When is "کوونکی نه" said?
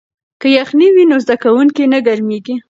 1.43-1.99